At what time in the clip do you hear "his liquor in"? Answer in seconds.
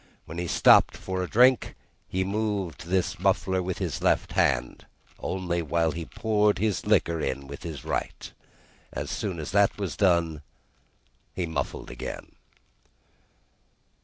6.57-7.45